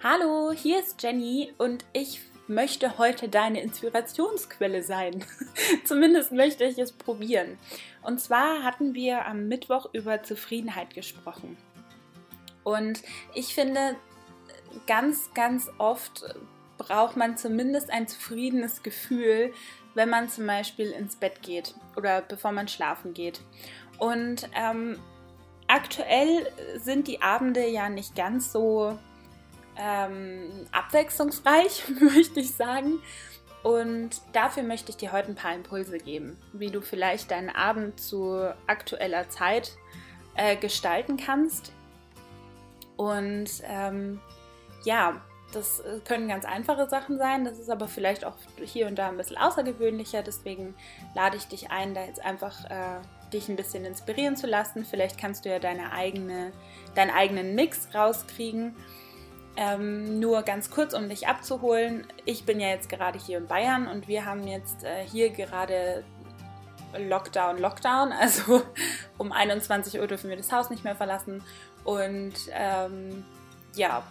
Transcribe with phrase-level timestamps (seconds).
[0.00, 5.24] Hallo, hier ist Jenny und ich möchte heute deine Inspirationsquelle sein.
[5.84, 7.58] Zumindest möchte ich es probieren.
[8.02, 11.56] Und zwar hatten wir am Mittwoch über Zufriedenheit gesprochen.
[12.62, 13.02] Und
[13.34, 13.96] ich finde,
[14.86, 16.22] ganz, ganz oft
[16.76, 19.52] braucht man zumindest ein zufriedenes Gefühl,
[19.94, 23.40] wenn man zum Beispiel ins Bett geht oder bevor man schlafen geht.
[23.98, 24.96] Und ähm,
[25.66, 26.46] aktuell
[26.76, 28.96] sind die Abende ja nicht ganz so
[29.78, 33.00] ähm, abwechslungsreich, möchte ich sagen.
[33.62, 38.00] Und dafür möchte ich dir heute ein paar Impulse geben, wie du vielleicht deinen Abend
[38.00, 39.72] zu aktueller Zeit
[40.36, 41.72] äh, gestalten kannst.
[42.96, 44.20] Und ähm,
[44.84, 45.20] ja,
[45.52, 49.08] das äh, können ganz einfache Sachen sein, das ist aber vielleicht auch hier und da
[49.08, 50.22] ein bisschen außergewöhnlicher.
[50.22, 50.74] Deswegen
[51.14, 53.00] lade ich dich ein, da jetzt einfach äh,
[53.32, 54.84] dich ein bisschen inspirieren zu lassen.
[54.84, 56.52] Vielleicht kannst du ja deine eigene,
[56.94, 58.76] deinen eigenen Mix rauskriegen.
[59.60, 62.06] Ähm, nur ganz kurz, um dich abzuholen.
[62.24, 66.04] Ich bin ja jetzt gerade hier in Bayern und wir haben jetzt äh, hier gerade
[66.96, 68.12] Lockdown, Lockdown.
[68.20, 68.62] Also
[69.18, 71.42] um 21 Uhr dürfen wir das Haus nicht mehr verlassen.
[71.82, 73.24] Und ähm,
[73.74, 74.04] ja,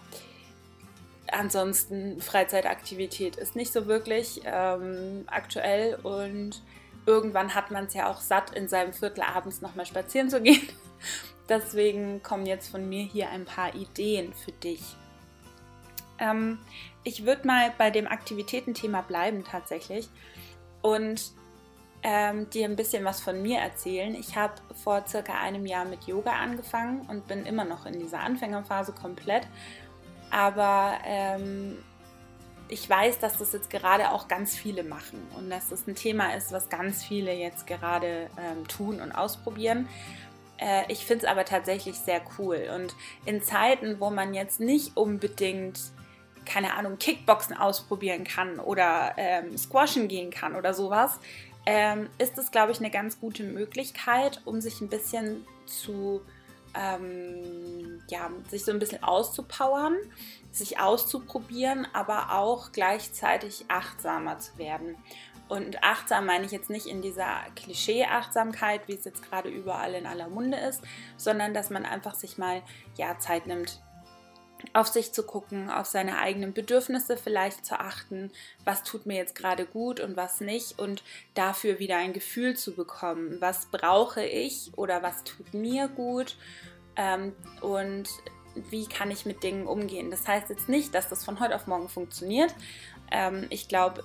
[1.32, 6.62] ansonsten Freizeitaktivität ist nicht so wirklich ähm, aktuell und
[7.06, 10.68] irgendwann hat man es ja auch satt, in seinem Viertel abends nochmal spazieren zu gehen.
[11.48, 14.82] Deswegen kommen jetzt von mir hier ein paar Ideen für dich.
[16.18, 16.58] Ähm,
[17.04, 20.08] ich würde mal bei dem Aktivitätenthema bleiben tatsächlich
[20.82, 21.32] und
[22.02, 24.14] ähm, dir ein bisschen was von mir erzählen.
[24.14, 28.20] Ich habe vor circa einem Jahr mit Yoga angefangen und bin immer noch in dieser
[28.20, 29.46] Anfängerphase komplett.
[30.30, 31.78] Aber ähm,
[32.68, 36.34] ich weiß, dass das jetzt gerade auch ganz viele machen und dass das ein Thema
[36.34, 39.88] ist, was ganz viele jetzt gerade ähm, tun und ausprobieren.
[40.58, 42.68] Äh, ich finde es aber tatsächlich sehr cool.
[42.74, 45.80] Und in Zeiten, wo man jetzt nicht unbedingt
[46.48, 51.20] keine Ahnung, Kickboxen ausprobieren kann oder ähm, Squashen gehen kann oder sowas,
[51.66, 56.22] ähm, ist es, glaube ich, eine ganz gute Möglichkeit, um sich ein bisschen zu,
[56.74, 59.94] ähm, ja, sich so ein bisschen auszupowern,
[60.50, 64.96] sich auszuprobieren, aber auch gleichzeitig achtsamer zu werden.
[65.48, 70.06] Und achtsam meine ich jetzt nicht in dieser Klischee-Achtsamkeit, wie es jetzt gerade überall in
[70.06, 70.82] aller Munde ist,
[71.16, 72.62] sondern dass man einfach sich mal
[72.96, 73.80] ja, Zeit nimmt,
[74.72, 78.30] auf sich zu gucken, auf seine eigenen Bedürfnisse vielleicht zu achten,
[78.64, 81.02] was tut mir jetzt gerade gut und was nicht und
[81.34, 86.36] dafür wieder ein Gefühl zu bekommen, was brauche ich oder was tut mir gut
[86.96, 88.08] ähm, und
[88.70, 90.10] wie kann ich mit Dingen umgehen.
[90.10, 92.54] Das heißt jetzt nicht, dass das von heute auf morgen funktioniert.
[93.10, 94.04] Ähm, ich glaube,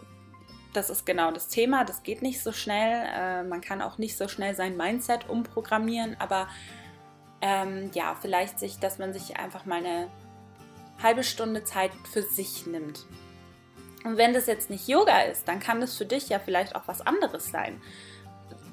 [0.74, 1.84] das ist genau das Thema.
[1.84, 3.08] Das geht nicht so schnell.
[3.16, 6.47] Äh, man kann auch nicht so schnell sein Mindset umprogrammieren, aber
[7.41, 10.09] ähm, ja, vielleicht sich, dass man sich einfach mal eine
[11.01, 13.05] halbe Stunde Zeit für sich nimmt.
[14.03, 16.83] Und wenn das jetzt nicht Yoga ist, dann kann das für dich ja vielleicht auch
[16.87, 17.81] was anderes sein.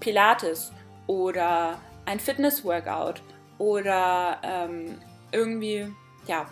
[0.00, 0.72] Pilates
[1.06, 3.22] oder ein Fitness-Workout
[3.58, 4.98] oder ähm,
[5.32, 5.92] irgendwie,
[6.26, 6.46] ja,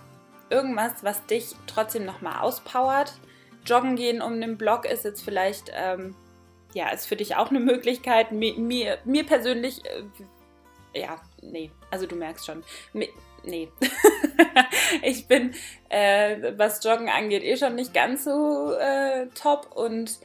[0.51, 3.15] irgendwas, was dich trotzdem nochmal auspowert.
[3.65, 6.15] Joggen gehen um den Block ist jetzt vielleicht, ähm,
[6.75, 8.33] ja, ist für dich auch eine Möglichkeit.
[8.33, 10.05] Mir, mir, mir persönlich, äh,
[10.95, 12.65] ja, nee, also du merkst schon,
[13.45, 13.69] nee.
[15.03, 15.55] ich bin,
[15.89, 19.77] äh, was Joggen angeht, eh schon nicht ganz so äh, top.
[19.77, 20.19] Und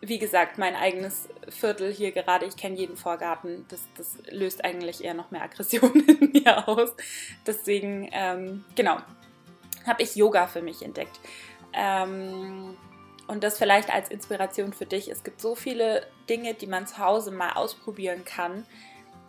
[0.00, 5.02] wie gesagt, mein eigenes Viertel hier gerade, ich kenne jeden Vorgarten, das, das löst eigentlich
[5.02, 6.90] eher noch mehr Aggression in mir aus.
[7.46, 8.98] Deswegen, ähm, genau,
[9.86, 11.20] habe ich Yoga für mich entdeckt.
[11.72, 12.76] Ähm,
[13.26, 15.08] und das vielleicht als Inspiration für dich.
[15.10, 18.66] Es gibt so viele Dinge, die man zu Hause mal ausprobieren kann,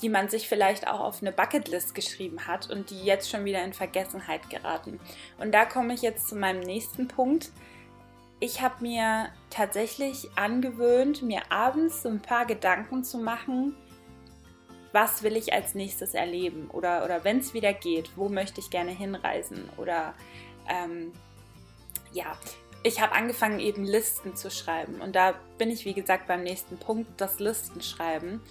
[0.02, 3.64] die man sich vielleicht auch auf eine Bucketlist geschrieben hat und die jetzt schon wieder
[3.64, 5.00] in Vergessenheit geraten.
[5.38, 7.52] Und da komme ich jetzt zu meinem nächsten Punkt.
[8.40, 13.76] Ich habe mir tatsächlich angewöhnt, mir abends so ein paar Gedanken zu machen,
[14.92, 18.70] was will ich als nächstes erleben oder, oder wenn es wieder geht, wo möchte ich
[18.70, 20.14] gerne hinreisen oder
[20.70, 21.12] ähm,
[22.14, 22.38] ja,
[22.82, 26.78] ich habe angefangen eben Listen zu schreiben und da bin ich wie gesagt beim nächsten
[26.78, 28.42] Punkt, das Listenschreiben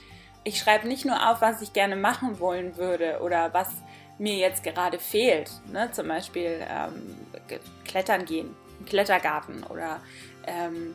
[0.44, 3.70] ich schreibe nicht nur auf, was ich gerne machen wollen würde oder was
[4.18, 5.50] mir jetzt gerade fehlt.
[5.72, 5.90] Ne?
[5.92, 7.16] Zum Beispiel ähm,
[7.84, 10.00] klettern gehen, im Klettergarten oder
[10.46, 10.94] ähm,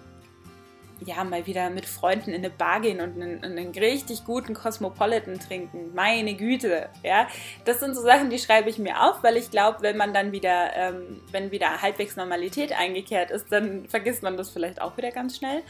[1.05, 5.39] ja, mal wieder mit Freunden in eine Bar gehen und einen, einen, richtig guten Cosmopolitan
[5.39, 5.93] trinken.
[5.93, 7.27] Meine Güte, ja.
[7.65, 10.31] Das sind so Sachen, die schreibe ich mir auf, weil ich glaube, wenn man dann
[10.31, 15.11] wieder, ähm, wenn wieder halbwegs Normalität eingekehrt ist, dann vergisst man das vielleicht auch wieder
[15.11, 15.63] ganz schnell.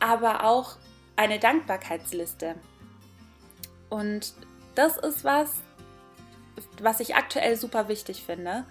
[0.00, 0.76] Aber auch
[1.20, 2.54] eine Dankbarkeitsliste.
[3.90, 4.32] Und
[4.74, 5.56] das ist was,
[6.80, 8.64] was ich aktuell super wichtig finde.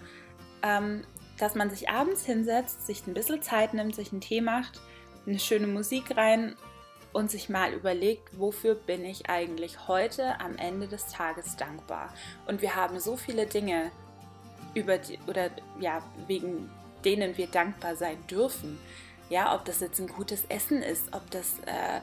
[0.64, 1.04] Ähm,
[1.38, 4.80] dass man sich abends hinsetzt, sich ein bisschen Zeit nimmt, sich einen Tee macht,
[5.26, 6.56] eine schöne Musik rein
[7.12, 12.12] und sich mal überlegt, wofür bin ich eigentlich heute am Ende des Tages dankbar.
[12.46, 13.90] Und wir haben so viele Dinge
[14.74, 16.68] über die, oder ja, wegen
[17.04, 18.78] denen wir dankbar sein dürfen.
[19.30, 22.00] Ja, ob das jetzt ein gutes Essen ist, ob das äh,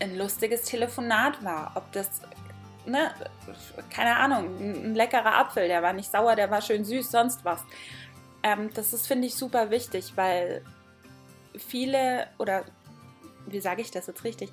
[0.00, 2.22] ein lustiges Telefonat war, ob das,
[2.86, 3.12] ne,
[3.90, 7.64] keine Ahnung, ein, leckerer Apfel, der war nicht sauer, der war schön süß, sonst was.
[8.42, 10.64] Ähm, das ist, finde ich, super wichtig, weil
[11.58, 12.64] viele, oder
[13.46, 14.50] wie sage ich das jetzt richtig?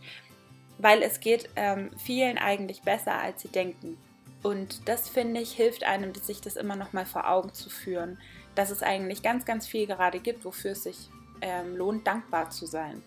[0.78, 3.98] Weil es geht ähm, vielen eigentlich besser, als sie denken.
[4.44, 8.20] Und das, finde ich, hilft einem, sich das immer noch mal vor Augen zu führen,
[8.56, 11.10] dass es eigentlich ganz, ganz viel gerade gibt, wofür es sich
[11.42, 13.02] ähm, lohnt, dankbar zu sein.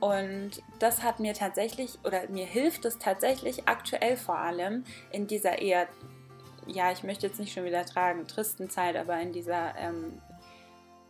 [0.00, 5.58] Und das hat mir tatsächlich, oder mir hilft es tatsächlich aktuell vor allem in dieser
[5.58, 5.88] eher,
[6.66, 10.22] ja, ich möchte jetzt nicht schon wieder tragen, tristen Zeit, aber in dieser ähm,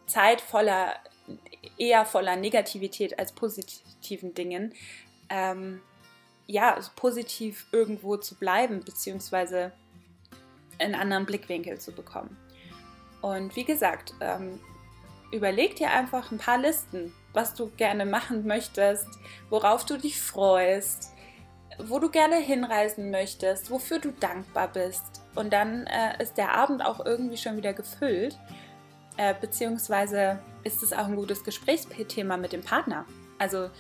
[0.07, 0.95] Zeit voller,
[1.77, 4.73] eher voller Negativität als positiven Dingen,
[5.29, 5.83] ähm,
[6.47, 9.73] ja, positiv irgendwo zu bleiben, beziehungsweise
[10.79, 12.39] einen anderen Blickwinkel zu bekommen.
[13.21, 14.61] Und wie gesagt, ähm,
[15.31, 19.09] überleg dir einfach ein paar Listen, was du gerne machen möchtest,
[19.51, 21.13] worauf du dich freust,
[21.79, 25.23] wo du gerne hinreisen möchtest, wofür du dankbar bist.
[25.35, 28.39] Und dann äh, ist der Abend auch irgendwie schon wieder gefüllt,
[29.17, 33.05] äh, beziehungsweise ist es auch ein gutes Gesprächsthema mit dem Partner.
[33.39, 33.71] Also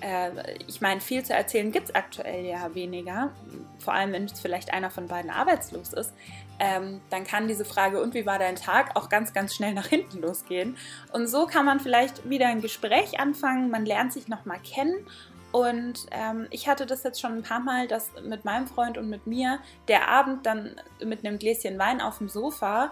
[0.00, 0.30] äh,
[0.66, 3.32] ich meine, viel zu erzählen gibt es aktuell ja weniger,
[3.78, 6.12] vor allem wenn vielleicht einer von beiden arbeitslos ist.
[6.58, 9.86] Ähm, dann kann diese Frage, und wie war dein Tag, auch ganz, ganz schnell nach
[9.86, 10.76] hinten losgehen.
[11.12, 15.06] Und so kann man vielleicht wieder ein Gespräch anfangen, man lernt sich nochmal kennen.
[15.52, 19.08] Und ähm, ich hatte das jetzt schon ein paar Mal, dass mit meinem Freund und
[19.08, 20.74] mit mir der Abend dann
[21.04, 22.90] mit einem Gläschen Wein auf dem Sofa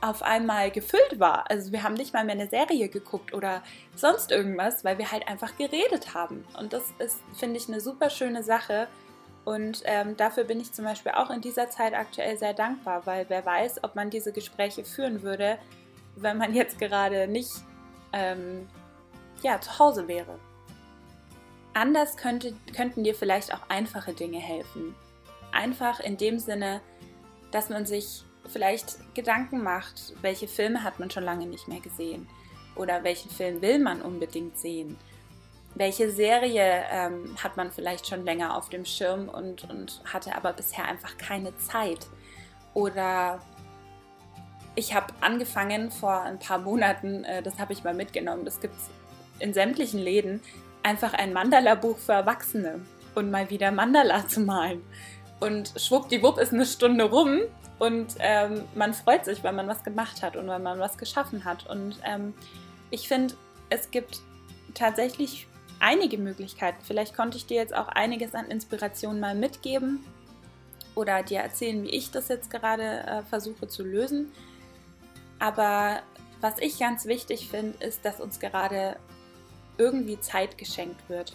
[0.00, 1.50] auf einmal gefüllt war.
[1.50, 3.62] Also wir haben nicht mal mehr eine Serie geguckt oder
[3.94, 6.44] sonst irgendwas, weil wir halt einfach geredet haben.
[6.58, 8.88] Und das ist, finde ich, eine super schöne Sache.
[9.48, 13.24] Und ähm, dafür bin ich zum Beispiel auch in dieser Zeit aktuell sehr dankbar, weil
[13.30, 15.58] wer weiß, ob man diese Gespräche führen würde,
[16.16, 17.52] wenn man jetzt gerade nicht
[18.12, 18.68] ähm,
[19.42, 20.38] ja, zu Hause wäre.
[21.72, 24.94] Anders könnte, könnten dir vielleicht auch einfache Dinge helfen.
[25.50, 26.82] Einfach in dem Sinne,
[27.50, 32.28] dass man sich vielleicht Gedanken macht, welche Filme hat man schon lange nicht mehr gesehen
[32.76, 34.98] oder welchen Film will man unbedingt sehen.
[35.78, 40.52] Welche Serie ähm, hat man vielleicht schon länger auf dem Schirm und, und hatte aber
[40.52, 42.08] bisher einfach keine Zeit?
[42.74, 43.40] Oder
[44.74, 48.74] ich habe angefangen vor ein paar Monaten, äh, das habe ich mal mitgenommen, das gibt
[48.74, 48.90] es
[49.38, 50.40] in sämtlichen Läden,
[50.82, 52.80] einfach ein Mandala-Buch für Erwachsene
[53.14, 54.82] und mal wieder Mandala zu malen.
[55.38, 57.42] Und schwuppdiwupp ist eine Stunde rum
[57.78, 61.44] und ähm, man freut sich, weil man was gemacht hat und weil man was geschaffen
[61.44, 61.68] hat.
[61.68, 62.34] Und ähm,
[62.90, 63.34] ich finde,
[63.70, 64.20] es gibt
[64.74, 65.47] tatsächlich
[65.80, 66.78] einige Möglichkeiten.
[66.82, 70.04] Vielleicht konnte ich dir jetzt auch einiges an Inspiration mal mitgeben
[70.94, 74.32] oder dir erzählen, wie ich das jetzt gerade äh, versuche zu lösen.
[75.38, 76.00] Aber
[76.40, 78.96] was ich ganz wichtig finde, ist, dass uns gerade
[79.76, 81.32] irgendwie Zeit geschenkt wird.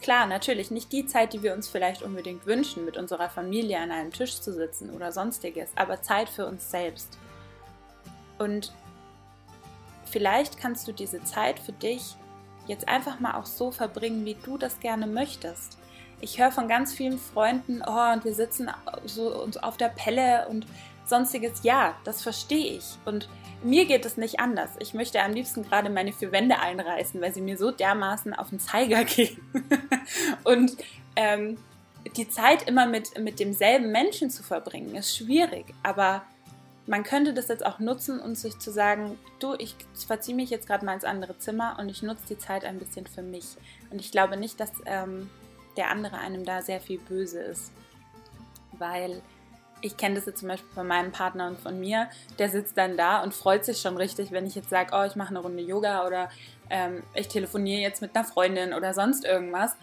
[0.00, 3.90] Klar, natürlich nicht die Zeit, die wir uns vielleicht unbedingt wünschen, mit unserer Familie an
[3.90, 7.18] einem Tisch zu sitzen oder sonstiges, aber Zeit für uns selbst.
[8.38, 8.72] Und
[10.04, 12.14] vielleicht kannst du diese Zeit für dich
[12.68, 15.78] jetzt einfach mal auch so verbringen, wie du das gerne möchtest.
[16.20, 18.70] Ich höre von ganz vielen Freunden, oh, und wir sitzen
[19.06, 20.66] so auf der Pelle und
[21.04, 21.62] sonstiges.
[21.62, 22.84] Ja, das verstehe ich.
[23.04, 23.28] Und
[23.62, 24.70] mir geht es nicht anders.
[24.78, 28.50] Ich möchte am liebsten gerade meine vier Wände einreißen, weil sie mir so dermaßen auf
[28.50, 29.38] den Zeiger gehen.
[30.44, 30.76] und
[31.16, 31.56] ähm,
[32.16, 35.66] die Zeit immer mit, mit demselben Menschen zu verbringen, ist schwierig.
[35.82, 36.22] Aber
[36.88, 39.76] man könnte das jetzt auch nutzen und sich zu sagen, du, ich
[40.06, 43.06] verziehe mich jetzt gerade mal ins andere Zimmer und ich nutze die Zeit ein bisschen
[43.06, 43.44] für mich.
[43.90, 45.28] Und ich glaube nicht, dass ähm,
[45.76, 47.72] der andere einem da sehr viel böse ist.
[48.72, 49.20] Weil
[49.82, 52.96] ich kenne das jetzt zum Beispiel von meinem Partner und von mir, der sitzt dann
[52.96, 55.62] da und freut sich schon richtig, wenn ich jetzt sage, oh, ich mache eine Runde
[55.62, 56.30] Yoga oder
[56.70, 59.76] ähm, ich telefoniere jetzt mit einer Freundin oder sonst irgendwas.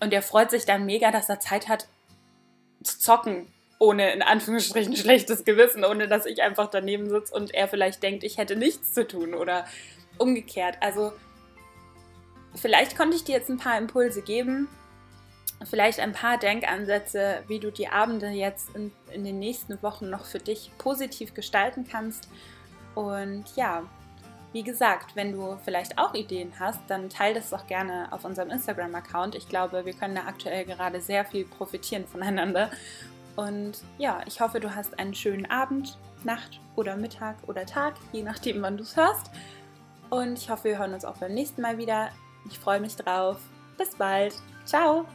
[0.00, 1.88] Und der freut sich dann mega, dass er Zeit hat
[2.82, 3.46] zu zocken,
[3.80, 8.22] ohne in Anführungsstrichen schlechtes Gewissen, ohne dass ich einfach daneben sitze und er vielleicht denkt,
[8.22, 9.64] ich hätte nichts zu tun oder
[10.18, 10.76] umgekehrt.
[10.80, 11.12] Also
[12.54, 14.68] vielleicht konnte ich dir jetzt ein paar Impulse geben,
[15.64, 20.26] vielleicht ein paar Denkansätze, wie du die Abende jetzt in, in, den nächsten Wochen noch
[20.26, 22.28] für dich positiv gestalten kannst.
[22.94, 23.84] Und ja,
[24.52, 28.50] wie gesagt, wenn du vielleicht auch Ideen hast, dann teile das doch gerne auf unserem
[28.50, 29.36] Instagram-Account.
[29.36, 32.70] Ich glaube, wir können da aktuell gerade sehr viel profitieren voneinander.
[33.40, 38.22] Und ja, ich hoffe, du hast einen schönen Abend, Nacht oder Mittag oder Tag, je
[38.22, 39.30] nachdem, wann du es hörst.
[40.10, 42.10] Und ich hoffe, wir hören uns auch beim nächsten Mal wieder.
[42.50, 43.38] Ich freue mich drauf.
[43.78, 44.34] Bis bald.
[44.66, 45.06] Ciao.